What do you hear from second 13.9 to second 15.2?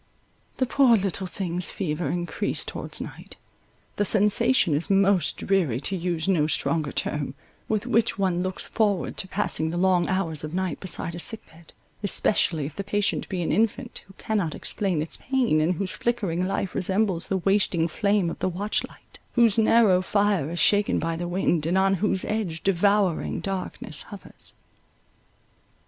who cannot explain its